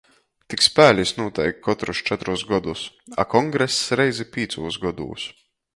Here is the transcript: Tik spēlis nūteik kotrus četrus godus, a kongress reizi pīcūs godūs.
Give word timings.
Tik 0.53 0.63
spēlis 0.67 1.11
nūteik 1.17 1.59
kotrus 1.67 2.01
četrus 2.09 2.47
godus, 2.53 2.89
a 3.25 3.29
kongress 3.35 3.79
reizi 4.03 4.31
pīcūs 4.37 4.85
godūs. 4.89 5.33